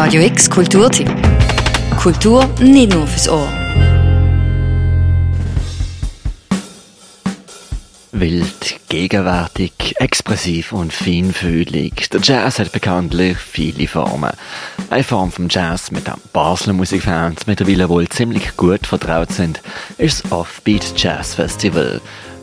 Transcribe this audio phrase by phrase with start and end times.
[0.00, 1.10] Radio X Kulturtipp.
[2.00, 3.48] Kultur nicht nur fürs Ohr.
[8.12, 12.10] Wild, gegenwärtig, expressiv und feinfühlig.
[12.10, 14.30] Der Jazz hat bekanntlich viele Formen.
[14.88, 19.60] Eine Form vom Jazz, mit der Basler Musikfans mittlerweile wohl ziemlich gut vertraut sind,
[19.98, 22.00] ist das Offbeat Jazz Festival.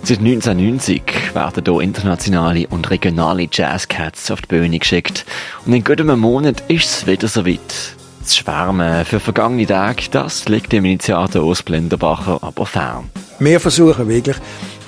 [0.08, 1.02] Seit 1990
[1.34, 5.26] werden hier internationale und regionale Jazzcats auf die Bühne geschickt.
[5.66, 7.96] Und in gut einem Monat ist es wieder soweit.
[8.22, 13.10] Das Schwärmen für vergangene Tage, das liegt dem Initiator Urs Blinderbacher aber fern.
[13.40, 14.36] Wir versuchen wirklich,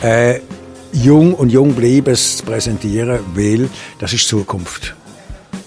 [0.04, 0.40] äh,
[0.94, 4.94] jung und jung bleiben zu präsentieren, weil das ist Zukunft.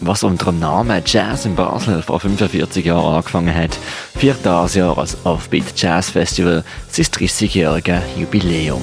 [0.01, 3.77] Was unter dem Namen Jazz in Basel vor 45 Jahren angefangen hat,
[4.17, 8.83] feiert das Jahr als Offbeat Jazz Festival sein 30-jähriges Jubiläum.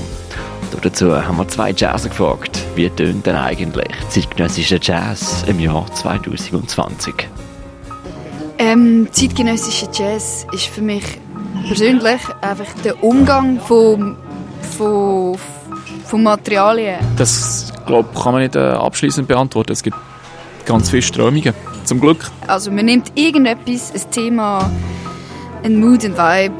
[0.77, 5.91] Und dazu haben wir zwei Jazzer gefragt, wie tönt denn eigentlich zeitgenössischer Jazz im Jahr
[5.91, 7.15] 2020?
[8.59, 11.03] Ähm, zeitgenössischer Jazz ist für mich
[11.67, 14.17] persönlich einfach der Umgang von,
[14.77, 15.39] von,
[16.05, 16.99] von Materialien.
[17.15, 19.71] Das glaub, kann man nicht äh, abschließend beantworten.
[19.71, 19.97] Es gibt
[20.67, 21.55] ganz viele Strömungen.
[21.85, 22.29] Zum Glück.
[22.45, 24.69] Also man nimmt irgendetwas, ein Thema,
[25.63, 26.53] ein Mood, ein Vibe,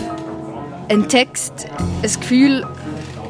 [0.90, 1.68] einen Text,
[2.02, 2.66] ein Gefühl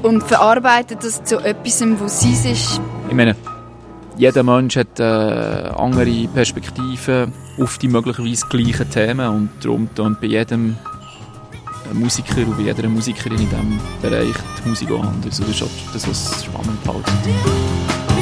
[0.03, 2.81] und verarbeitet das zu etwas, was es ist.
[3.09, 3.36] Ich meine,
[4.17, 10.28] jeder Mensch hat äh, andere Perspektiven auf die möglicherweise gleichen Themen und darum tun bei
[10.28, 10.76] jedem
[11.94, 15.39] Musiker und bei jeder Musikerin in diesem Bereich die Musik auch anders.
[15.39, 18.17] Das ist auch das, was spannend hält.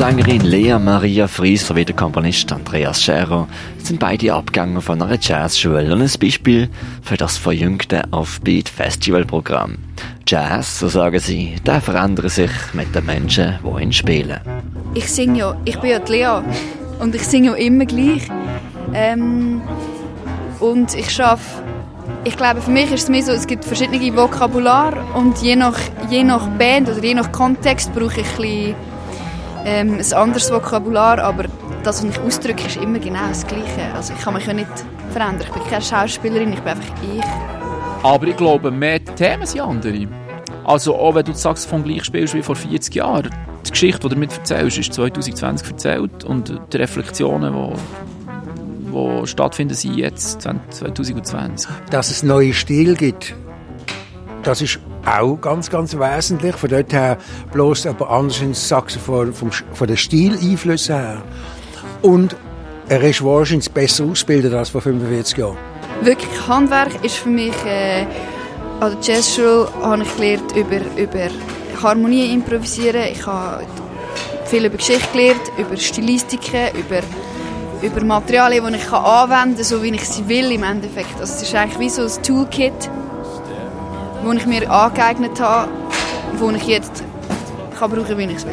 [0.00, 5.92] Sängerin Lea Maria Fries sowie der Komponist Andreas Scherer sind beide Abgänger von einer Jazzschule
[5.92, 6.70] und ein Beispiel
[7.02, 9.76] für das verjüngte Offbeat Festivalprogramm.
[10.26, 14.40] Jazz, so sagen sie, der verändert sich mit den Menschen, die ihn spielen.
[14.94, 16.40] Ich singe ja, ich bin ja die Lea
[16.98, 18.26] und ich singe ja immer gleich.
[18.94, 19.60] Ähm,
[20.60, 21.62] und ich schaffe,
[22.24, 25.78] ich glaube für mich ist es mehr so, es gibt verschiedene Vokabular und je nach,
[26.08, 28.89] je nach Band oder je nach Kontext brauche ich ein bisschen
[29.64, 31.44] ähm, ein anderes Vokabular, aber
[31.82, 33.92] das, was ich ausdrücke, ist immer genau das Gleiche.
[33.94, 34.68] Also ich kann mich ja nicht
[35.10, 35.46] verändern.
[35.46, 37.24] Ich bin keine Schauspielerin, ich bin einfach ich.
[38.02, 40.08] Aber ich glaube, mehr die Themen sind andere.
[40.64, 43.30] Also auch wenn du das Saxophon gleich spielst wie vor 40 Jahren,
[43.66, 49.74] die Geschichte, die du damit erzählst, ist 2020 erzählt und die Reflexionen, die, die stattfinden,
[49.74, 51.70] sind jetzt 2020.
[51.90, 53.34] Dass es neue Stil gibt,
[54.42, 56.56] das ist auch ganz, ganz wesentlich.
[56.56, 57.18] Von dort her
[57.52, 61.22] bloß aber anders ins Saxophon vom, von den Stileinflüssen her.
[62.02, 62.36] Und
[62.88, 65.56] er ist wahrscheinlich besser ausgebildet als vor 45 Jahren.
[66.02, 67.54] Wirklich, Handwerk ist für mich...
[67.64, 68.06] Äh,
[68.80, 71.28] an der Jazzschule habe ich gelernt über, über
[71.82, 73.02] Harmonie improvisieren.
[73.12, 73.66] Ich habe
[74.46, 77.02] viel über Geschichte gelernt, über Stilistiken, über,
[77.82, 81.20] über Materialien, die ich anwenden kann, so wie ich sie will im Endeffekt.
[81.20, 82.90] Also es ist eigentlich wie so ein Toolkit,
[84.24, 85.70] das ich mir angeeignet habe,
[86.38, 87.04] das ich jetzt
[87.78, 88.52] kann brauchen, wie ich es will.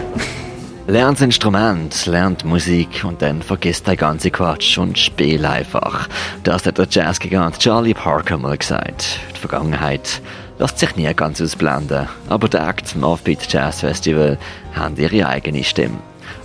[0.90, 6.08] Lernt das Instrument, lernt Musik und dann vergisst der ganze Quatsch und spiel einfach.
[6.44, 9.20] Das hat der Jazzgigant Charlie Parker mal gesagt.
[9.36, 10.22] Die Vergangenheit
[10.60, 14.38] lässt sich nie ganz ausblenden, aber die Acts zum Offbeat Jazz Festival
[14.74, 15.98] haben ihre eigene Stimme.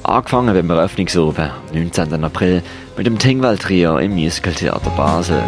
[0.02, 2.24] Angefangen beim Eröffnungsoben, 19.
[2.24, 2.62] April,
[2.96, 5.42] mit dem Tingwell Trio im Musical Theater Basel.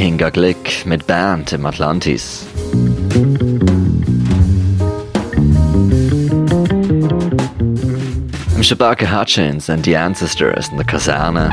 [0.00, 2.46] Kinga Glick mit Band im Atlantis.
[8.56, 11.50] Im Shabaka Hutchins and the Ancestors in der Kaserne.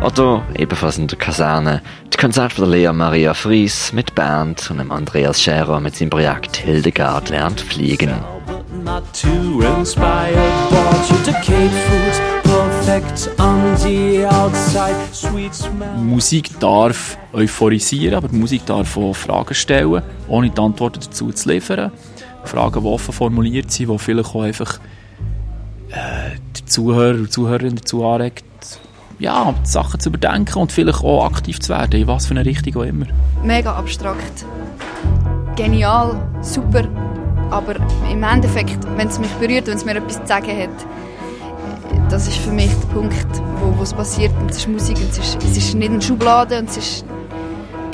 [0.00, 4.78] Otto, ebenfalls in der Kaserne, das Konzert von der Lea Maria Fries mit Band und
[4.78, 8.37] dem Andreas Scherer mit seinem Projekt Hildegard lernt fliegen.
[8.88, 10.52] Not too inspired.
[10.70, 15.94] Bought you decayed foods, perfect on the outside, sweet smell.
[15.96, 21.48] Musik darf euphorisieren, aber die Musik darf auch Fragen stellen, ohne die Antworten dazu zu
[21.50, 21.92] liefern.
[22.44, 24.80] Fragen, die offen formuliert sind, die vielleicht auch einfach
[25.90, 28.44] äh, die Zuhörer und Zuhörerinnen dazu anregt,
[29.18, 32.76] ja, Sachen zu überdenken und vielleicht auch aktiv zu werden, in was für eine Richtung
[32.76, 33.06] auch immer.
[33.42, 34.46] Mega abstrakt.
[35.56, 36.84] Genial, super.
[37.50, 37.76] Aber
[38.10, 42.38] im Endeffekt, wenn es mich berührt, wenn es mir etwas zu sagen hat, das ist
[42.38, 43.26] für mich der Punkt,
[43.76, 44.32] wo es passiert.
[44.40, 47.04] Und es ist Musik, und es ist, es ist nicht eine Schublade und es ist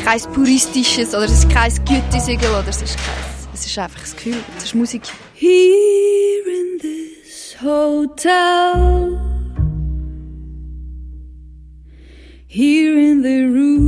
[0.05, 3.15] kein puristisches oder es ist kein Gütesiegel oder es ist kein,
[3.55, 5.03] es ist einfach das Gefühl, es ist Musik.
[5.35, 5.51] Here
[6.47, 9.21] in this hotel
[12.47, 13.84] Here in the room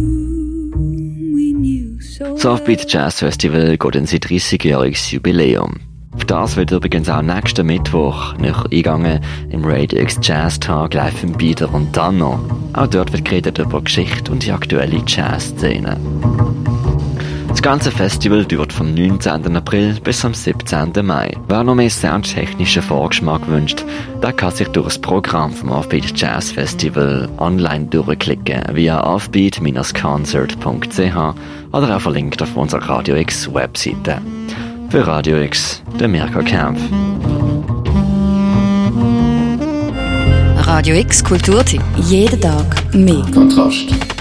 [2.34, 5.76] Das Offbeat Jazz Festival geht in sein 30-jähriges Jubiläum.
[6.12, 9.20] Auf das wird übrigens auch nächsten Mittwoch noch eingegangen
[9.50, 12.40] im Radio X Jazz Tag live im Bieder und dann noch.
[12.72, 15.98] Auch dort wird geredet über Geschichte und die aktuelle Jazzszene.
[17.66, 19.56] Das ganze Festival dauert vom 19.
[19.56, 21.04] April bis am 17.
[21.04, 21.36] Mai.
[21.48, 23.84] Wer noch mehr soundtechnischen Vorgeschmack wünscht,
[24.22, 31.34] der kann sich durch das Programm vom Offbeat Jazz Festival online durchklicken via offbeat-concert.ch
[31.72, 34.22] oder auch verlinkt auf unserer Radio X Webseite.
[34.90, 36.80] Für Radio X, der Mirko Kempf.
[40.58, 41.82] Radio X Kulturtipp.
[41.96, 43.26] Jeden Tag mehr.
[43.34, 44.15] Kontrast.